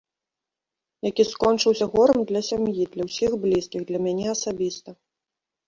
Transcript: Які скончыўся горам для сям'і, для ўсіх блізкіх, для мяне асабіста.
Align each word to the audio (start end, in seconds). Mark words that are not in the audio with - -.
Які 1.09 1.23
скончыўся 1.31 1.85
горам 1.93 2.19
для 2.33 2.41
сям'і, 2.49 2.87
для 2.97 3.03
ўсіх 3.11 3.31
блізкіх, 3.47 3.81
для 3.93 3.99
мяне 4.09 4.27
асабіста. 4.37 4.89